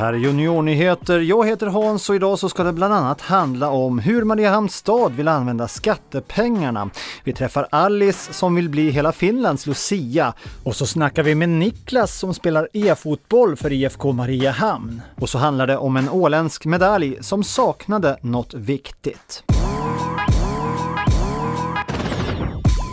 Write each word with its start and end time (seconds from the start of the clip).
här 0.00 0.12
är 0.12 0.18
Juniornyheter. 0.18 1.18
Jag 1.18 1.46
heter 1.46 1.66
Hans 1.66 2.08
och 2.08 2.14
idag 2.14 2.38
så 2.38 2.48
ska 2.48 2.62
det 2.62 2.72
bland 2.72 2.94
annat 2.94 3.20
handla 3.20 3.70
om 3.70 3.98
hur 3.98 4.24
Mariehamns 4.24 4.74
stad 4.74 5.12
vill 5.12 5.28
använda 5.28 5.68
skattepengarna. 5.68 6.90
Vi 7.24 7.32
träffar 7.32 7.66
Alice 7.70 8.32
som 8.32 8.54
vill 8.54 8.68
bli 8.68 8.90
hela 8.90 9.12
Finlands 9.12 9.66
Lucia 9.66 10.34
och 10.64 10.76
så 10.76 10.86
snackar 10.86 11.22
vi 11.22 11.34
med 11.34 11.48
Niklas 11.48 12.18
som 12.18 12.34
spelar 12.34 12.68
e-fotboll 12.72 13.56
för 13.56 13.72
IFK 13.72 14.12
Mariehamn. 14.12 15.02
Och 15.20 15.28
så 15.28 15.38
handlar 15.38 15.66
det 15.66 15.76
om 15.76 15.96
en 15.96 16.08
åländsk 16.08 16.64
medalj 16.64 17.16
som 17.20 17.44
saknade 17.44 18.18
något 18.22 18.54
viktigt. 18.54 19.42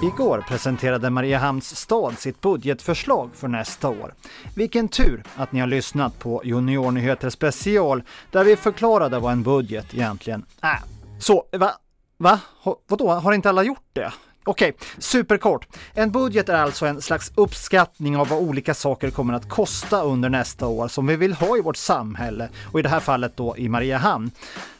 Igår 0.03 0.45
presenterade 0.47 1.09
Mariehamns 1.09 1.75
stad 1.75 2.19
sitt 2.19 2.41
budgetförslag 2.41 3.29
för 3.33 3.47
nästa 3.47 3.89
år. 3.89 4.13
Vilken 4.55 4.87
tur 4.87 5.23
att 5.35 5.51
ni 5.51 5.59
har 5.59 5.67
lyssnat 5.67 6.19
på 6.19 6.41
Juniornyheter 6.45 7.29
special 7.29 8.03
där 8.31 8.43
vi 8.43 8.55
förklarade 8.55 9.19
vad 9.19 9.31
en 9.31 9.43
budget 9.43 9.93
egentligen 9.93 10.45
är. 10.61 10.79
Så, 11.19 11.45
va? 11.51 11.71
Va? 12.17 12.39
Vadå, 12.87 13.09
har 13.09 13.33
inte 13.33 13.49
alla 13.49 13.63
gjort 13.63 13.89
det? 13.93 14.13
Okej, 14.47 14.73
superkort. 14.97 15.67
En 15.93 16.11
budget 16.11 16.49
är 16.49 16.57
alltså 16.57 16.85
en 16.85 17.01
slags 17.01 17.31
uppskattning 17.35 18.17
av 18.17 18.27
vad 18.27 18.39
olika 18.39 18.73
saker 18.73 19.09
kommer 19.09 19.33
att 19.33 19.49
kosta 19.49 20.03
under 20.03 20.29
nästa 20.29 20.67
år 20.67 20.87
som 20.87 21.07
vi 21.07 21.15
vill 21.15 21.33
ha 21.33 21.57
i 21.57 21.61
vårt 21.61 21.77
samhälle 21.77 22.49
och 22.71 22.79
i 22.79 22.83
det 22.83 22.89
här 22.89 22.99
fallet 22.99 23.37
då 23.37 23.57
i 23.57 23.69
Mariehamn. 23.69 24.31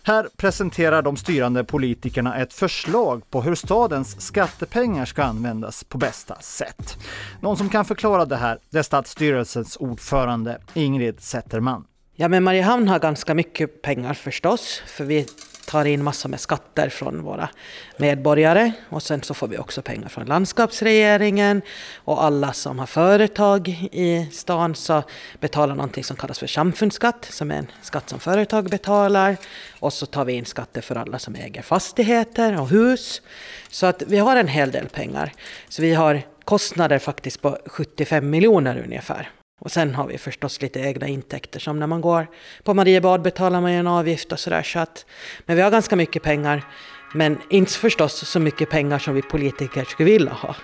Här 0.03 0.27
presenterar 0.37 1.01
de 1.01 1.17
styrande 1.17 1.63
politikerna 1.63 2.37
ett 2.37 2.53
förslag 2.53 3.29
på 3.29 3.41
hur 3.41 3.55
stadens 3.55 4.21
skattepengar 4.21 5.05
ska 5.05 5.23
användas 5.23 5.83
på 5.83 5.97
bästa 5.97 6.35
sätt. 6.41 6.97
Någon 7.41 7.57
som 7.57 7.69
kan 7.69 7.85
förklara 7.85 8.25
det 8.25 8.35
här 8.35 8.59
det 8.69 8.79
är 8.79 8.83
stadsstyrelsens 8.83 9.77
ordförande 9.77 10.61
Ingrid 10.73 11.19
Zetterman. 11.19 11.85
Ja, 12.15 12.27
men 12.27 12.43
Mariehamn 12.43 12.87
har 12.87 12.99
ganska 12.99 13.33
mycket 13.33 13.81
pengar 13.81 14.13
förstås, 14.13 14.81
för 14.87 15.03
vi 15.03 15.27
tar 15.67 15.85
in 15.85 16.03
massor 16.03 16.29
med 16.29 16.39
skatter 16.39 16.89
från 16.89 17.23
våra 17.23 17.49
medborgare 17.97 18.71
och 18.89 19.03
sen 19.03 19.21
så 19.21 19.33
får 19.33 19.47
vi 19.47 19.57
också 19.57 19.81
pengar 19.81 20.09
från 20.09 20.25
landskapsregeringen 20.25 21.61
och 21.95 22.23
alla 22.23 22.53
som 22.53 22.79
har 22.79 22.85
företag 22.85 23.67
i 23.91 24.27
stan 24.31 24.75
så 24.75 25.03
betalar 25.39 25.75
någonting 25.75 26.03
som 26.03 26.17
kallas 26.17 26.39
för 26.39 26.47
samfundsskatt 26.47 27.27
som 27.29 27.51
är 27.51 27.55
en 27.55 27.71
skatt 27.81 28.09
som 28.09 28.19
företag 28.19 28.69
betalar 28.69 29.37
och 29.79 29.93
så 29.93 30.05
tar 30.05 30.25
vi 30.25 30.33
in 30.33 30.45
skatter 30.45 30.81
för 30.81 30.95
alla 30.95 31.19
som 31.19 31.35
äger 31.35 31.61
fastigheter 31.61 32.61
och 32.61 32.69
hus. 32.69 33.21
Så 33.69 33.85
att 33.85 34.01
vi 34.07 34.17
har 34.17 34.35
en 34.35 34.47
hel 34.47 34.71
del 34.71 34.89
pengar. 34.89 35.33
Så 35.69 35.81
vi 35.81 35.93
har 35.93 36.21
kostnader 36.43 36.99
faktiskt 36.99 37.41
på 37.41 37.57
75 37.65 38.29
miljoner 38.29 38.83
ungefär 38.85 39.29
och 39.59 39.71
sen 39.71 39.95
har 39.95 40.07
vi 40.07 40.17
förstås 40.17 40.61
lite 40.61 40.79
egna 40.79 41.07
intäkter 41.07 41.59
som 41.59 41.79
när 41.79 41.87
man 41.87 42.01
går 42.01 42.27
på 42.63 42.73
Mariebad 42.73 43.21
betalar 43.21 43.61
man 43.61 43.73
ju 43.73 43.79
en 43.79 43.87
avgift 43.87 44.31
och 44.31 44.39
sådär. 44.39 44.63
Så 44.63 44.79
att, 44.79 45.05
men 45.45 45.55
vi 45.55 45.61
har 45.61 45.71
ganska 45.71 45.95
mycket 45.95 46.23
pengar. 46.23 46.65
Men 47.13 47.37
inte 47.49 47.71
förstås 47.71 48.29
så 48.29 48.39
mycket 48.39 48.69
pengar 48.69 48.99
som 48.99 49.13
vi 49.13 49.21
politiker 49.21 49.83
skulle 49.83 50.11
vilja 50.11 50.33
ha. 50.33 50.55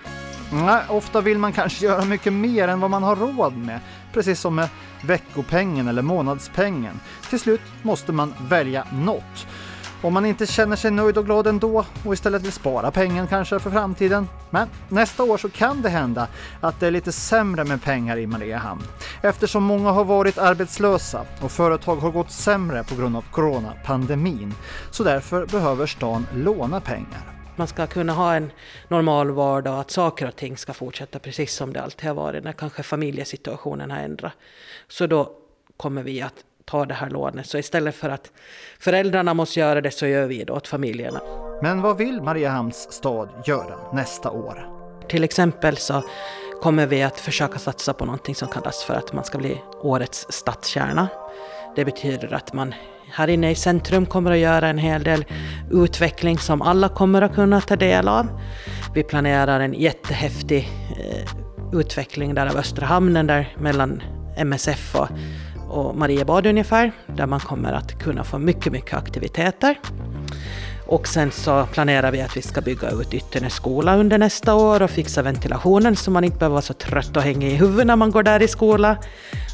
Nej, 0.51 0.83
ofta 0.89 1.21
vill 1.21 1.37
man 1.37 1.53
kanske 1.53 1.85
göra 1.85 2.05
mycket 2.05 2.33
mer 2.33 2.67
än 2.67 2.79
vad 2.79 2.89
man 2.89 3.03
har 3.03 3.15
råd 3.15 3.57
med. 3.57 3.79
Precis 4.13 4.39
som 4.39 4.55
med 4.55 4.69
veckopengen 5.03 5.87
eller 5.87 6.01
månadspengen. 6.01 6.99
Till 7.29 7.39
slut 7.39 7.61
måste 7.81 8.11
man 8.11 8.33
välja 8.49 8.87
något. 8.93 9.47
Om 10.03 10.13
man 10.13 10.25
inte 10.25 10.47
känner 10.47 10.75
sig 10.75 10.91
nöjd 10.91 11.17
och 11.17 11.25
glad 11.25 11.47
ändå 11.47 11.85
och 12.05 12.13
istället 12.13 12.41
vill 12.41 12.51
spara 12.51 12.91
pengen 12.91 13.27
kanske 13.27 13.59
för 13.59 13.71
framtiden. 13.71 14.27
Men 14.49 14.67
nästa 14.89 15.23
år 15.23 15.37
så 15.37 15.49
kan 15.49 15.81
det 15.81 15.89
hända 15.89 16.27
att 16.61 16.79
det 16.79 16.87
är 16.87 16.91
lite 16.91 17.11
sämre 17.11 17.63
med 17.63 17.83
pengar 17.83 18.17
i 18.17 18.27
Mariehamn 18.27 18.83
eftersom 19.21 19.63
många 19.63 19.91
har 19.91 20.03
varit 20.05 20.37
arbetslösa 20.37 21.25
och 21.41 21.51
företag 21.51 21.95
har 21.95 22.11
gått 22.11 22.31
sämre 22.31 22.83
på 22.83 22.95
grund 22.95 23.17
av 23.17 23.25
coronapandemin. 23.31 24.53
Så 24.91 25.03
därför 25.03 25.45
behöver 25.45 25.85
stan 25.85 26.27
låna 26.33 26.81
pengar. 26.81 27.21
Man 27.55 27.67
ska 27.67 27.87
kunna 27.87 28.13
ha 28.13 28.35
en 28.35 28.51
normal 28.87 29.31
vardag 29.31 29.73
och 29.73 29.79
att 29.79 29.91
saker 29.91 30.27
och 30.27 30.35
ting 30.35 30.57
ska 30.57 30.73
fortsätta 30.73 31.19
precis 31.19 31.53
som 31.53 31.73
det 31.73 31.81
alltid 31.81 32.07
har 32.07 32.15
varit 32.15 32.43
när 32.43 32.53
kanske 32.53 32.83
familjesituationen 32.83 33.91
har 33.91 33.97
ändrat. 33.97 34.33
Så 34.87 35.07
då 35.07 35.31
kommer 35.77 36.03
vi 36.03 36.21
att 36.21 36.35
ta 36.65 36.85
det 36.85 36.93
här 36.93 37.09
lånet. 37.09 37.47
Så 37.47 37.57
istället 37.57 37.95
för 37.95 38.09
att 38.09 38.31
föräldrarna 38.79 39.33
måste 39.33 39.59
göra 39.59 39.81
det 39.81 39.91
så 39.91 40.07
gör 40.07 40.27
vi 40.27 40.43
det 40.43 40.53
åt 40.53 40.67
familjerna. 40.67 41.21
Men 41.61 41.81
vad 41.81 41.97
vill 41.97 42.21
Mariehamns 42.21 42.91
stad 42.91 43.29
göra 43.45 43.93
nästa 43.93 44.31
år? 44.31 44.69
Till 45.09 45.23
exempel 45.23 45.77
så 45.77 46.03
kommer 46.61 46.87
vi 46.87 47.03
att 47.03 47.19
försöka 47.19 47.59
satsa 47.59 47.93
på 47.93 48.05
någonting 48.05 48.35
som 48.35 48.47
kallas 48.47 48.83
för 48.83 48.93
att 48.93 49.13
man 49.13 49.23
ska 49.23 49.37
bli 49.37 49.61
årets 49.81 50.25
stadskärna. 50.29 51.07
Det 51.75 51.85
betyder 51.85 52.33
att 52.33 52.53
man 52.53 52.73
här 53.11 53.27
inne 53.27 53.51
i 53.51 53.55
centrum 53.55 54.05
kommer 54.05 54.31
att 54.31 54.37
göra 54.37 54.67
en 54.67 54.77
hel 54.77 55.03
del 55.03 55.25
utveckling 55.71 56.37
som 56.37 56.61
alla 56.61 56.89
kommer 56.89 57.21
att 57.21 57.35
kunna 57.35 57.61
ta 57.61 57.75
del 57.75 58.07
av. 58.07 58.27
Vi 58.93 59.03
planerar 59.03 59.59
en 59.59 59.73
jättehäftig 59.73 60.69
eh, 60.99 61.79
utveckling 61.79 62.35
där 62.35 62.47
av 62.47 62.57
Östra 62.57 62.85
hamnen 62.85 63.27
där 63.27 63.55
mellan 63.59 64.01
MSF 64.37 64.95
och 64.95 65.07
och 65.73 65.95
Mariebad 65.95 66.45
ungefär, 66.45 66.91
där 67.07 67.25
man 67.25 67.39
kommer 67.39 67.73
att 67.73 67.99
kunna 67.99 68.23
få 68.23 68.37
mycket, 68.37 68.73
mycket 68.73 68.93
aktiviteter. 68.93 69.79
Och 70.87 71.07
sen 71.07 71.31
så 71.31 71.65
planerar 71.65 72.11
vi 72.11 72.21
att 72.21 72.37
vi 72.37 72.41
ska 72.41 72.61
bygga 72.61 72.89
ut 72.89 73.13
Ytternäs 73.13 73.53
skola 73.53 73.97
under 73.97 74.17
nästa 74.17 74.55
år 74.55 74.81
och 74.81 74.89
fixa 74.89 75.21
ventilationen 75.21 75.95
så 75.95 76.11
man 76.11 76.23
inte 76.23 76.37
behöver 76.37 76.53
vara 76.53 76.61
så 76.61 76.73
trött 76.73 77.17
och 77.17 77.23
hänga 77.23 77.47
i 77.47 77.55
huvudet 77.55 77.87
när 77.87 77.95
man 77.95 78.11
går 78.11 78.23
där 78.23 78.41
i 78.41 78.47
skola. 78.47 78.97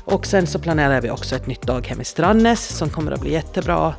Och 0.06 0.25
sen 0.25 0.47
så 0.47 0.59
planerar 0.59 1.02
vi 1.02 1.09
också 1.09 1.35
ett 1.35 1.47
nytt 1.47 1.62
daghem 1.62 2.02
i 2.02 2.06
Strannäs 2.06 2.78
som 2.78 2.90
kommer 2.90 3.12
att 3.12 3.22
bli 3.22 3.34
jättebra 3.34 3.94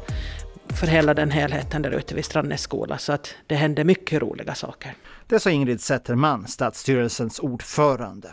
för 0.72 0.86
hela 0.86 1.14
den 1.14 1.30
helheten 1.30 1.82
där 1.82 1.90
ute 1.90 2.14
vid 2.14 2.24
Strandnäs 2.24 2.62
skola. 2.62 2.98
Så 2.98 3.12
att 3.12 3.34
det 3.46 3.54
händer 3.54 3.84
mycket 3.84 4.22
roliga 4.22 4.54
saker. 4.54 4.94
Det 5.26 5.40
sa 5.40 5.50
Ingrid 5.50 5.80
Zetterman, 5.80 6.46
stadsstyrelsens 6.46 7.38
ordförande. 7.38 8.28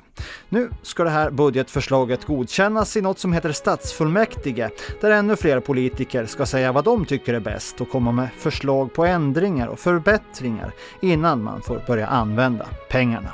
Nu 0.49 0.69
ska 0.81 1.03
det 1.03 1.09
här 1.09 1.29
budgetförslaget 1.29 2.25
godkännas 2.25 2.97
i 2.97 3.01
något 3.01 3.19
som 3.19 3.33
heter 3.33 3.51
stadsfullmäktige, 3.51 4.69
där 5.01 5.11
ännu 5.11 5.35
fler 5.35 5.59
politiker 5.59 6.25
ska 6.25 6.45
säga 6.45 6.71
vad 6.71 6.83
de 6.83 7.05
tycker 7.05 7.33
är 7.33 7.39
bäst 7.39 7.81
och 7.81 7.91
komma 7.91 8.11
med 8.11 8.29
förslag 8.37 8.93
på 8.93 9.05
ändringar 9.05 9.67
och 9.67 9.79
förbättringar 9.79 10.71
innan 11.01 11.43
man 11.43 11.61
får 11.61 11.81
börja 11.87 12.07
använda 12.07 12.65
pengarna. 12.89 13.33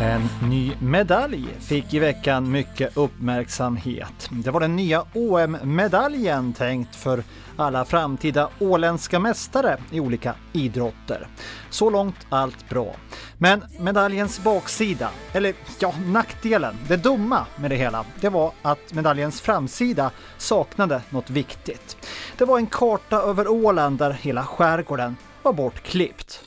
En 0.00 0.48
ny 0.50 0.72
medalj 0.78 1.46
fick 1.60 1.94
i 1.94 1.98
veckan 1.98 2.50
mycket 2.50 2.96
uppmärksamhet. 2.96 4.30
Det 4.30 4.50
var 4.50 4.60
den 4.60 4.76
nya 4.76 5.04
OM-medaljen 5.14 6.52
tänkt 6.52 6.96
för 6.96 7.22
alla 7.56 7.84
framtida 7.84 8.48
åländska 8.58 9.18
mästare 9.18 9.78
i 9.90 10.00
olika 10.00 10.34
idrotter. 10.52 11.26
Så 11.70 11.90
långt 11.90 12.26
allt 12.28 12.68
bra. 12.68 12.94
Men 13.38 13.64
medaljens 13.80 14.40
baksida, 14.44 15.10
eller 15.32 15.54
ja, 15.80 15.94
nackdelen, 16.06 16.74
det 16.88 16.96
dumma 16.96 17.46
med 17.56 17.70
det 17.70 17.76
hela, 17.76 18.04
det 18.20 18.28
var 18.28 18.52
att 18.62 18.92
medaljens 18.92 19.40
framsida 19.40 20.10
saknade 20.38 21.02
något 21.10 21.30
viktigt. 21.30 22.08
Det 22.38 22.44
var 22.44 22.58
en 22.58 22.66
karta 22.66 23.16
över 23.16 23.48
Åland 23.48 23.98
där 23.98 24.10
hela 24.12 24.44
skärgården 24.44 25.16
var 25.42 25.52
bortklippt. 25.52 26.40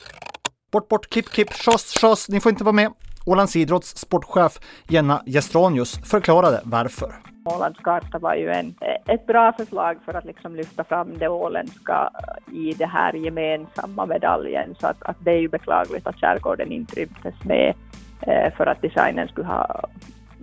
Bort, 0.72 0.88
bort, 0.88 1.10
klipp, 1.10 1.28
klipp, 1.28 1.52
schoss, 1.52 1.94
schoss, 2.00 2.28
ni 2.28 2.40
får 2.40 2.50
inte 2.50 2.64
vara 2.64 2.72
med. 2.72 2.92
Ålands 3.26 3.56
Idrotts 3.56 3.96
sportchef 3.96 4.58
Jenna 4.88 5.22
Gestranius 5.26 5.98
förklarade 5.98 6.60
varför. 6.64 7.14
Ålandskarta 7.44 8.18
var 8.18 8.34
ju 8.34 8.50
en, 8.50 8.74
ett 9.06 9.26
bra 9.26 9.52
förslag 9.52 9.96
för 10.04 10.14
att 10.14 10.24
liksom 10.24 10.56
lyfta 10.56 10.84
fram 10.84 11.18
det 11.18 11.28
åländska 11.28 12.10
i 12.52 12.72
det 12.72 12.86
här 12.86 13.12
gemensamma 13.12 14.06
medaljen. 14.06 14.74
Så 14.80 14.86
att, 14.86 15.02
att 15.02 15.16
det 15.20 15.30
är 15.30 15.38
ju 15.38 15.48
beklagligt 15.48 16.06
att 16.06 16.16
skärgården 16.16 16.72
inte 16.72 17.00
rymdes 17.00 17.44
med 17.44 17.74
eh, 18.20 18.54
för 18.56 18.66
att 18.66 18.82
designen 18.82 19.28
skulle 19.28 19.46
ha 19.46 19.88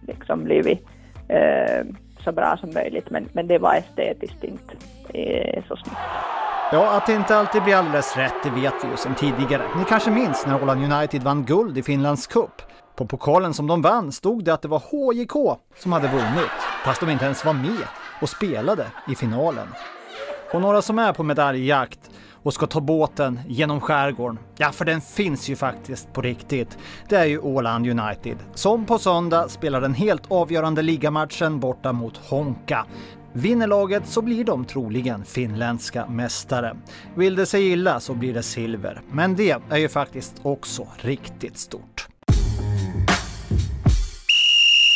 liksom 0.07 0.43
blivit 0.43 0.87
eh, 1.27 1.85
så 2.23 2.31
bra 2.31 2.57
som 2.57 2.73
möjligt. 2.73 3.09
Men, 3.09 3.29
men 3.33 3.47
det 3.47 3.57
var 3.57 3.75
estetiskt 3.75 4.43
inte 4.43 4.75
eh, 5.13 5.63
så 5.67 5.75
snyggt. 5.75 5.97
Ja, 6.71 6.97
att 6.97 7.05
det 7.05 7.13
inte 7.13 7.35
alltid 7.35 7.63
blir 7.63 7.75
alldeles 7.75 8.17
rätt, 8.17 8.43
det 8.43 8.49
vet 8.49 8.73
vi 8.83 8.89
ju 8.89 8.97
sedan 8.97 9.15
tidigare. 9.15 9.63
Ni 9.77 9.83
kanske 9.85 10.11
minns 10.11 10.45
när 10.47 10.63
Åland 10.63 10.93
United 10.93 11.23
vann 11.23 11.45
guld 11.45 11.77
i 11.77 11.83
Finlands 11.83 12.27
cup. 12.27 12.61
På 13.01 13.07
pokalen 13.07 13.53
som 13.53 13.67
de 13.67 13.81
vann 13.81 14.11
stod 14.11 14.43
det 14.43 14.53
att 14.53 14.61
det 14.61 14.67
var 14.67 14.79
HJK 14.79 15.59
som 15.77 15.91
hade 15.91 16.07
vunnit, 16.07 16.51
fast 16.85 17.01
de 17.01 17.09
inte 17.09 17.25
ens 17.25 17.45
var 17.45 17.53
med 17.53 17.87
och 18.21 18.29
spelade 18.29 18.87
i 19.07 19.15
finalen. 19.15 19.67
Och 20.53 20.61
några 20.61 20.81
som 20.81 20.99
är 20.99 21.13
på 21.13 21.23
medaljjakt 21.23 21.99
och 22.43 22.53
ska 22.53 22.67
ta 22.67 22.81
båten 22.81 23.39
genom 23.47 23.81
skärgården, 23.81 24.39
ja 24.57 24.71
för 24.71 24.85
den 24.85 25.01
finns 25.01 25.49
ju 25.49 25.55
faktiskt 25.55 26.13
på 26.13 26.21
riktigt, 26.21 26.77
det 27.09 27.15
är 27.15 27.25
ju 27.25 27.39
Åland 27.39 27.87
United 27.87 28.37
som 28.53 28.85
på 28.85 28.97
söndag 28.97 29.49
spelar 29.49 29.81
den 29.81 29.93
helt 29.93 30.31
avgörande 30.31 30.81
ligamatchen 30.81 31.59
borta 31.59 31.93
mot 31.93 32.17
Honka. 32.17 32.85
Vinner 33.33 33.67
laget 33.67 34.07
så 34.07 34.21
blir 34.21 34.43
de 34.43 34.65
troligen 34.65 35.25
finländska 35.25 36.07
mästare. 36.07 36.77
Vill 37.15 37.35
det 37.35 37.45
sig 37.45 37.71
illa 37.71 37.99
så 37.99 38.13
blir 38.13 38.33
det 38.33 38.43
silver, 38.43 39.01
men 39.11 39.35
det 39.35 39.61
är 39.69 39.77
ju 39.77 39.89
faktiskt 39.89 40.35
också 40.43 40.87
riktigt 41.01 41.57
stort. 41.57 42.10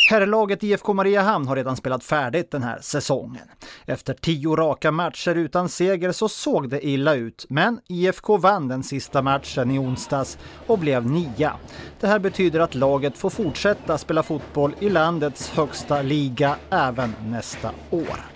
Herrlaget 0.08 0.62
IFK 0.62 0.92
Mariehamn 0.92 1.48
har 1.48 1.56
redan 1.56 1.76
spelat 1.76 2.04
färdigt 2.04 2.50
den 2.50 2.62
här 2.62 2.78
säsongen. 2.80 3.48
Efter 3.86 4.14
tio 4.14 4.56
raka 4.56 4.90
matcher 4.90 5.34
utan 5.34 5.68
seger 5.68 6.12
så 6.12 6.28
såg 6.28 6.68
det 6.68 6.86
illa 6.86 7.14
ut, 7.14 7.46
men 7.48 7.80
IFK 7.88 8.36
vann 8.36 8.68
den 8.68 8.82
sista 8.82 9.22
matchen 9.22 9.70
i 9.70 9.78
onsdags 9.78 10.38
och 10.66 10.78
blev 10.78 11.06
nia. 11.06 11.56
Det 12.00 12.06
här 12.06 12.18
betyder 12.18 12.60
att 12.60 12.74
laget 12.74 13.18
får 13.18 13.30
fortsätta 13.30 13.98
spela 13.98 14.22
fotboll 14.22 14.74
i 14.80 14.90
landets 14.90 15.50
högsta 15.50 16.02
liga 16.02 16.56
även 16.70 17.14
nästa 17.20 17.70
år. 17.90 18.35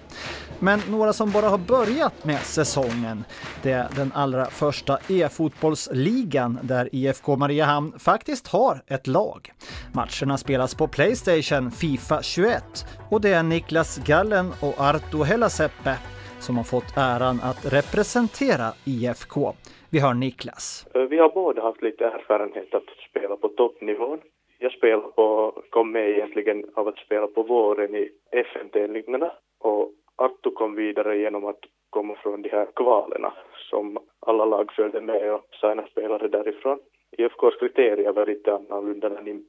Men 0.62 0.80
några 0.90 1.12
som 1.12 1.30
bara 1.30 1.48
har 1.48 1.58
börjat 1.58 2.24
med 2.24 2.38
säsongen, 2.38 3.24
det 3.62 3.72
är 3.72 3.88
den 3.96 4.12
allra 4.14 4.44
första 4.44 4.98
e-fotbollsligan 5.08 6.58
där 6.62 6.88
IFK 6.92 7.36
Mariehamn 7.36 7.92
faktiskt 7.98 8.48
har 8.48 8.82
ett 8.86 9.06
lag. 9.06 9.52
Matcherna 9.94 10.36
spelas 10.38 10.74
på 10.74 10.88
Playstation 10.88 11.70
Fifa 11.70 12.22
21 12.22 12.64
och 13.10 13.20
det 13.20 13.32
är 13.32 13.42
Niklas 13.42 13.98
Gallen 14.06 14.46
och 14.62 14.80
Arto 14.80 15.22
Helaseppe 15.22 15.94
som 16.40 16.56
har 16.56 16.64
fått 16.64 16.96
äran 16.96 17.36
att 17.42 17.72
representera 17.76 18.68
IFK. 18.84 19.52
Vi 19.90 19.98
hör 20.00 20.14
Niklas. 20.14 20.86
Eh, 20.94 21.02
vi 21.02 21.18
har 21.18 21.28
båda 21.28 21.62
haft 21.62 21.82
lite 21.82 22.04
erfarenhet 22.04 22.74
att 22.74 22.90
spela 23.10 23.36
på 23.36 23.48
toppnivån. 23.48 24.18
Jag 24.58 24.72
spelade 24.72 25.08
på, 25.08 25.52
kom 25.70 25.92
med 25.92 26.08
egentligen 26.08 26.64
av 26.74 26.88
att 26.88 26.98
spela 26.98 27.26
på 27.26 27.42
våren 27.42 27.94
i 27.94 28.08
FNT-tävlingarna 28.30 29.30
och 29.60 29.92
Arto 30.20 30.50
kom 30.50 30.74
vidare 30.74 31.18
genom 31.18 31.44
att 31.44 31.60
komma 31.90 32.14
från 32.14 32.42
de 32.42 32.48
här 32.48 32.68
kvalerna 32.76 33.32
som 33.70 33.98
alla 34.20 34.44
lag 34.44 34.72
följde 34.72 35.00
med 35.00 35.34
och 35.34 35.46
signa 35.60 35.86
spelare 35.86 36.28
därifrån. 36.28 36.78
IFKs 37.10 37.56
kriterier 37.60 38.12
var 38.12 38.26
lite 38.26 38.54
annorlunda 38.54 39.08
när 39.08 39.40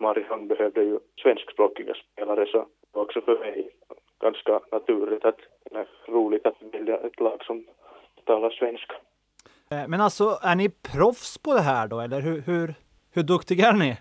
Mariehamn 0.00 0.48
behövde 0.48 0.82
ju 0.82 0.98
svenskspråkiga 1.22 1.94
spelare 1.94 2.46
så 2.46 2.58
det 2.58 2.66
var 2.92 3.02
också 3.02 3.20
för 3.20 3.38
mig 3.38 3.70
ganska 4.20 4.60
naturligt 4.72 5.24
att 5.24 5.38
det 5.70 5.78
är 5.78 5.86
roligt 6.08 6.46
att 6.46 6.62
välja 6.72 6.96
ett 6.96 7.20
lag 7.20 7.44
som 7.44 7.64
talar 8.24 8.50
svenska. 8.50 8.94
Eh, 9.70 9.88
men 9.88 10.00
alltså, 10.00 10.38
är 10.42 10.56
ni 10.56 10.68
proffs 10.68 11.38
på 11.38 11.54
det 11.54 11.60
här 11.60 11.88
då, 11.88 12.00
eller 12.00 12.20
hur, 12.20 12.40
hur, 12.40 12.74
hur 13.14 13.22
duktiga 13.22 13.68
är 13.68 13.72
ni? 13.72 13.96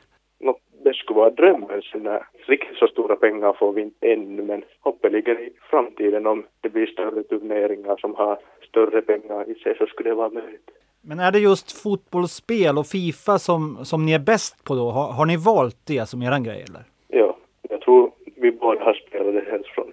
Vara 1.17 1.29
drömmen. 1.29 1.81
Såna, 1.81 2.19
riktigt 2.47 2.77
så 2.77 2.87
stora 2.87 3.15
pengar 3.15 3.53
får 3.53 3.73
vi 3.73 3.81
inte 3.81 4.07
ännu, 4.07 4.43
men 4.43 4.63
hoppet 4.79 5.11
ligger 5.11 5.39
i 5.41 5.49
framtiden 5.69 6.27
om 6.27 6.45
det 6.61 6.69
blir 6.69 6.85
större 6.85 7.23
turneringar 7.23 7.97
som 7.97 8.15
har 8.15 8.39
större 8.69 9.01
pengar 9.01 9.49
i 9.49 9.55
sig 9.55 9.75
så 9.77 9.85
skulle 9.85 10.09
det 10.09 10.15
vara 10.15 10.29
möjligt. 10.29 10.69
Men 11.01 11.19
är 11.19 11.31
det 11.31 11.39
just 11.39 11.83
fotbollsspel 11.83 12.77
och 12.77 12.87
Fifa 12.87 13.39
som, 13.39 13.85
som 13.85 14.05
ni 14.05 14.13
är 14.13 14.19
bäst 14.19 14.63
på 14.63 14.75
då? 14.75 14.89
Har, 14.89 15.11
har 15.11 15.25
ni 15.25 15.37
valt 15.37 15.77
det 15.87 16.09
som 16.09 16.21
eran 16.21 16.43
grej 16.43 16.65
eller? 16.69 16.83
Ja, 17.07 17.37
jag 17.69 17.81
tror 17.81 18.11
vi 18.35 18.51
båda 18.51 18.83
har 18.83 18.93
spelat 18.93 19.33
det 19.33 19.51
helt 19.51 19.67
från 19.67 19.91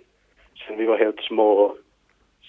sen 0.67 0.79
vi 0.79 0.85
var 0.85 0.99
helt 0.99 1.21
små 1.21 1.53
och 1.53 1.77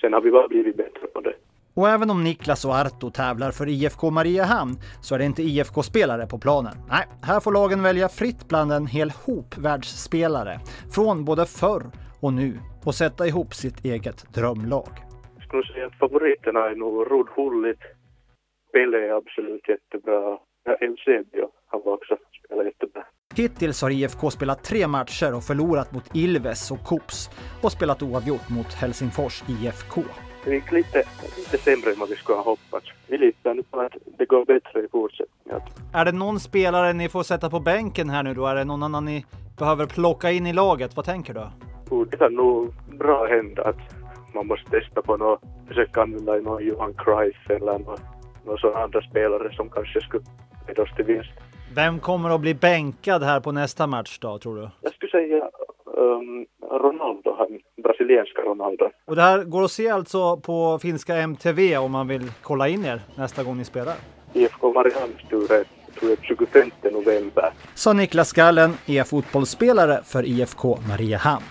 sen 0.01 0.13
har 0.13 0.21
vi 0.21 0.31
bara 0.31 0.47
blivit 0.47 0.77
bättre 0.77 1.07
på 1.07 1.21
det. 1.21 1.33
Och 1.75 1.89
även 1.89 2.09
om 2.09 2.23
Niklas 2.23 2.65
och 2.65 2.75
Arto 2.75 3.09
tävlar 3.11 3.51
för 3.51 3.67
IFK 3.69 4.09
Mariehamn 4.11 4.75
så 5.01 5.15
är 5.15 5.19
det 5.19 5.25
inte 5.25 5.43
IFK-spelare 5.43 6.27
på 6.27 6.39
planen. 6.39 6.73
Nej, 6.89 7.05
här 7.21 7.39
får 7.39 7.51
lagen 7.51 7.83
välja 7.83 8.09
fritt 8.09 8.47
bland 8.47 8.71
en 8.71 8.87
hel 8.87 9.09
hop 9.25 9.57
världsspelare 9.57 10.59
från 10.95 11.25
både 11.25 11.45
förr 11.45 11.83
och 12.21 12.33
nu 12.33 12.59
och 12.85 12.95
sätta 12.95 13.27
ihop 13.27 13.53
sitt 13.53 13.85
eget 13.85 14.33
drömlag. 14.33 14.89
Jag 15.35 15.47
skulle 15.47 15.63
säga 15.73 15.85
att 15.85 15.99
favoriterna 15.99 16.59
är 16.59 16.75
nog 16.75 17.11
Rod 17.11 17.27
Hullit. 17.35 17.79
Pelle 18.73 18.97
är 18.97 19.17
absolut 19.17 19.69
jättebra. 19.69 20.37
Eusebio, 20.81 21.49
han 21.67 21.81
var 21.85 21.93
också 21.93 22.17
spelat 22.45 22.65
jättebra. 22.65 23.03
Hittills 23.35 23.81
har 23.81 23.89
IFK 23.89 24.31
spelat 24.31 24.63
tre 24.63 24.87
matcher 24.87 25.35
och 25.35 25.43
förlorat 25.43 25.91
mot 25.91 26.15
Ilves 26.15 26.71
och 26.71 26.83
Kops 26.83 27.29
och 27.63 27.71
spelat 27.71 28.03
oavgjort 28.03 28.49
mot 28.49 28.73
Helsingfors 28.73 29.43
IFK. 29.49 30.01
Det 30.45 30.53
gick 30.53 30.71
lite, 30.71 31.03
lite 31.37 31.57
sämre 31.57 31.91
än 31.91 31.99
vad 31.99 32.09
vi 32.09 32.15
skulle 32.15 32.37
ha 32.37 32.43
hoppats. 32.43 32.85
Vi 33.07 33.17
litar 33.17 33.53
nu 33.53 33.63
på 33.63 33.79
att 33.79 33.93
det 34.17 34.25
går 34.25 34.45
bättre 34.45 34.79
i 34.79 34.87
fortsättningen. 34.91 35.61
Är 35.93 36.05
det 36.05 36.11
någon 36.11 36.39
spelare 36.39 36.93
ni 36.93 37.09
får 37.09 37.23
sätta 37.23 37.49
på 37.49 37.59
bänken 37.59 38.09
här 38.09 38.23
nu 38.23 38.33
då? 38.33 38.45
Är 38.45 38.55
det 38.55 38.63
någon 38.63 38.83
annan 38.83 39.05
ni 39.05 39.25
behöver 39.57 39.85
plocka 39.85 40.31
in 40.31 40.47
i 40.47 40.53
laget? 40.53 40.95
Vad 40.95 41.05
tänker 41.05 41.33
du? 41.33 41.41
Det 42.11 42.17
kan 42.17 42.33
nog 42.33 42.73
bra 42.97 43.27
hända 43.27 43.63
att 43.63 43.77
man 44.33 44.47
måste 44.47 44.69
testa 44.69 45.01
på 45.01 45.17
något, 45.17 45.41
försöka 45.67 46.01
använda 46.01 46.33
någon 46.33 46.65
Johan 46.65 46.93
Cruyff 46.93 47.49
eller 47.49 47.79
någon, 47.79 47.99
någon 48.45 48.57
sån 48.57 48.75
andra 48.75 49.01
spelare 49.01 49.55
som 49.55 49.69
kanske 49.69 50.01
skulle 50.01 50.23
leda 50.67 50.83
oss 50.83 50.95
till 50.95 51.05
vinst. 51.05 51.31
Vem 51.75 51.99
kommer 51.99 52.29
att 52.29 52.41
bli 52.41 52.53
bänkad 52.53 53.23
här 53.23 53.39
på 53.39 53.51
nästa 53.51 53.87
match 53.87 54.19
då, 54.19 54.39
tror 54.39 54.55
du? 54.55 54.69
Jag 54.81 54.93
skulle 54.93 55.11
säga 55.11 55.49
um, 55.97 56.45
Ronaldo, 56.71 57.35
han 57.37 57.59
brasilianska 57.83 58.41
Ronaldo. 58.41 58.89
Och 59.05 59.15
det 59.15 59.21
här 59.21 59.43
går 59.43 59.63
att 59.63 59.71
se 59.71 59.89
alltså 59.89 60.37
på 60.37 60.79
finska 60.81 61.15
MTV 61.15 61.77
om 61.77 61.91
man 61.91 62.07
vill 62.07 62.31
kolla 62.41 62.67
in 62.67 62.85
er 62.85 63.01
nästa 63.17 63.43
gång 63.43 63.57
ni 63.57 63.65
spelar? 63.65 63.95
IFK 64.33 64.73
Mariehamns 64.73 65.29
tur 65.29 65.51
är 65.51 65.65
tror 65.99 66.11
jag 66.11 66.19
25 66.21 66.71
november. 66.91 67.53
Sa 67.75 67.93
Niklas 67.93 68.33
Gallen, 68.33 68.71
är 68.85 69.03
fotbollsspelare 69.03 70.03
för 70.03 70.25
IFK 70.25 70.77
Mariehamn. 70.89 71.43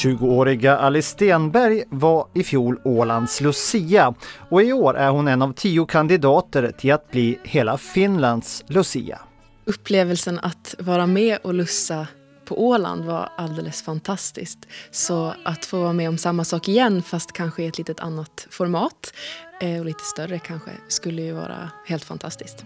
20-åriga 0.00 0.76
Alice 0.76 1.08
Stenberg 1.08 1.84
var 1.90 2.28
i 2.34 2.42
fjol 2.44 2.80
Ålands 2.84 3.40
Lucia 3.40 4.14
och 4.50 4.62
i 4.62 4.72
år 4.72 4.96
är 4.96 5.10
hon 5.10 5.28
en 5.28 5.42
av 5.42 5.52
tio 5.52 5.86
kandidater 5.86 6.72
till 6.78 6.92
att 6.92 7.10
bli 7.10 7.38
hela 7.42 7.78
Finlands 7.78 8.64
Lucia. 8.66 9.18
Upplevelsen 9.64 10.38
att 10.38 10.74
vara 10.78 11.06
med 11.06 11.38
och 11.42 11.54
lussa 11.54 12.06
på 12.44 12.66
Åland 12.68 13.04
var 13.04 13.28
alldeles 13.36 13.82
fantastiskt. 13.82 14.58
Så 14.90 15.34
att 15.44 15.64
få 15.64 15.80
vara 15.82 15.92
med 15.92 16.08
om 16.08 16.18
samma 16.18 16.44
sak 16.44 16.68
igen 16.68 17.02
fast 17.02 17.32
kanske 17.32 17.62
i 17.62 17.66
ett 17.66 17.78
litet 17.78 18.00
annat 18.00 18.46
format 18.50 19.14
eh, 19.60 19.80
och 19.80 19.84
lite 19.84 20.04
större 20.04 20.38
kanske 20.38 20.70
skulle 20.88 21.22
ju 21.22 21.32
vara 21.32 21.70
helt 21.86 22.04
fantastiskt. 22.04 22.64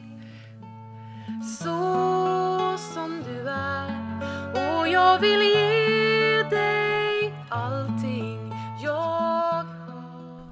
Så 1.58 2.76
som 2.94 3.22
du 3.28 3.48
är 3.48 4.04
och 4.52 4.88
jag 4.88 5.18
vill 5.18 5.40
ge 5.40 5.73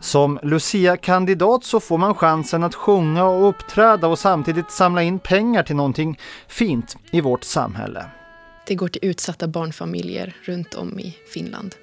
Som 0.00 0.38
Lucia-kandidat 0.42 1.64
så 1.64 1.80
får 1.80 1.98
man 1.98 2.14
chansen 2.14 2.62
att 2.62 2.74
sjunga 2.74 3.24
och 3.24 3.48
uppträda 3.48 4.08
och 4.08 4.18
samtidigt 4.18 4.70
samla 4.70 5.02
in 5.02 5.18
pengar 5.18 5.62
till 5.62 5.76
någonting 5.76 6.18
fint 6.48 6.96
i 7.10 7.20
vårt 7.20 7.44
samhälle. 7.44 8.04
Det 8.66 8.74
går 8.74 8.88
till 8.88 9.04
utsatta 9.04 9.48
barnfamiljer 9.48 10.36
runt 10.42 10.74
om 10.74 11.00
i 11.00 11.16
Finland 11.34 11.74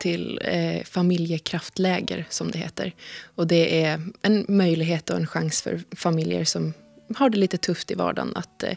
till 0.00 0.40
eh, 0.44 0.84
familjekraftläger, 0.84 2.26
som 2.28 2.50
det 2.50 2.58
heter. 2.58 2.94
Och 3.34 3.46
det 3.46 3.84
är 3.84 4.00
en 4.22 4.44
möjlighet 4.48 5.10
och 5.10 5.16
en 5.16 5.26
chans 5.26 5.62
för 5.62 5.80
familjer 5.96 6.44
som 6.44 6.72
har 7.16 7.30
det 7.30 7.38
lite 7.38 7.58
tufft 7.58 7.90
i 7.90 7.94
vardagen 7.94 8.32
att 8.36 8.62
eh, 8.62 8.76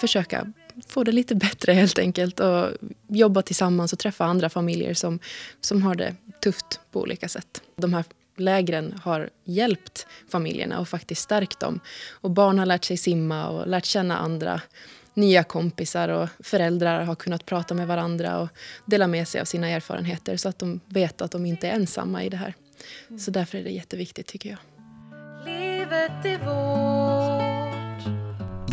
försöka 0.00 0.52
få 0.86 1.04
det 1.04 1.12
lite 1.12 1.34
bättre 1.34 1.72
helt 1.72 1.98
enkelt 1.98 2.40
och 2.40 2.68
jobba 3.08 3.42
tillsammans 3.42 3.92
och 3.92 3.98
träffa 3.98 4.24
andra 4.24 4.48
familjer 4.48 4.94
som, 4.94 5.18
som 5.60 5.82
har 5.82 5.94
det 5.94 6.14
tufft 6.42 6.80
på 6.92 7.00
olika 7.00 7.28
sätt. 7.28 7.62
De 7.76 7.94
här 7.94 8.04
lägren 8.36 9.00
har 9.02 9.30
hjälpt 9.44 10.06
familjerna 10.28 10.80
och 10.80 10.88
faktiskt 10.88 11.22
stärkt 11.22 11.60
dem. 11.60 11.80
Och 12.10 12.30
barn 12.30 12.58
har 12.58 12.66
lärt 12.66 12.84
sig 12.84 12.96
simma 12.96 13.48
och 13.48 13.66
lärt 13.66 13.84
känna 13.84 14.18
andra 14.18 14.60
nya 15.14 15.44
kompisar 15.44 16.08
och 16.08 16.28
föräldrar 16.40 17.04
har 17.04 17.14
kunnat 17.14 17.46
prata 17.46 17.74
med 17.74 17.86
varandra 17.86 18.38
och 18.38 18.48
dela 18.84 19.06
med 19.06 19.28
sig 19.28 19.40
av 19.40 19.44
sina 19.44 19.68
erfarenheter 19.68 20.36
så 20.36 20.48
att 20.48 20.58
de 20.58 20.80
vet 20.86 21.20
att 21.22 21.30
de 21.30 21.46
inte 21.46 21.68
är 21.68 21.72
ensamma 21.72 22.24
i 22.24 22.28
det 22.28 22.36
här. 22.36 22.54
Så 23.18 23.30
därför 23.30 23.58
är 23.58 23.64
det 23.64 23.70
jätteviktigt 23.70 24.26
tycker 24.26 24.50
jag. 24.50 24.58
Livet 25.46 26.24
är 26.24 26.38
vår 26.44 27.33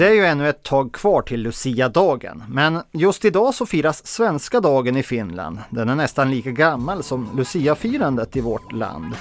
det 0.02 0.08
är 0.08 0.14
ju 0.14 0.26
ännu 0.26 0.50
ett 0.50 0.64
tag 0.64 0.94
kvar 0.94 1.22
till 1.22 1.42
Lucia-dagen, 1.42 2.44
men 2.48 2.82
just 2.92 3.26
idag 3.26 3.54
så 3.54 3.66
firas 3.66 4.08
svenska 4.08 4.60
dagen 4.60 4.98
i 4.98 5.04
Finland. 5.04 5.58
Den 5.70 5.90
är 5.90 5.96
nästan 5.96 6.32
lika 6.32 6.52
gammal 6.52 7.04
som 7.04 7.30
Lucia-firandet 7.36 8.36
i 8.36 8.42
vårt 8.42 8.72
land. 8.72 9.16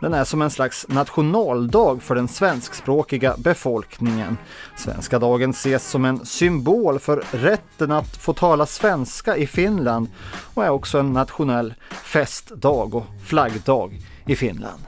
Den 0.00 0.14
är 0.14 0.24
som 0.24 0.42
en 0.42 0.50
slags 0.50 0.88
nationaldag 0.88 2.02
för 2.02 2.14
den 2.14 2.28
svenskspråkiga 2.28 3.34
befolkningen. 3.38 4.36
Svenska 4.76 5.18
dagen 5.18 5.50
ses 5.50 5.90
som 5.90 6.04
en 6.04 6.26
symbol 6.26 6.98
för 6.98 7.24
rätten 7.30 7.90
att 7.90 8.16
få 8.16 8.32
tala 8.32 8.66
svenska 8.66 9.36
i 9.36 9.46
Finland 9.46 10.08
och 10.54 10.64
är 10.64 10.70
också 10.70 10.98
en 10.98 11.12
nationell 11.12 11.74
festdag 11.90 12.94
och 12.94 13.06
flaggdag 13.24 14.00
i 14.26 14.36
Finland. 14.36 14.82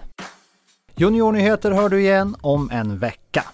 Juniornyheter 0.94 1.70
hör 1.70 1.88
du 1.88 2.00
igen 2.00 2.36
om 2.40 2.70
en 2.72 2.98
vecka. 2.98 3.44